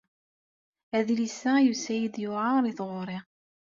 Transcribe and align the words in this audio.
Adlis-a 0.97 1.53
yusa-iyi-d 1.65 2.15
yewɛeṛ 2.21 2.63
i 2.71 2.73
tɣuri. 2.77 3.19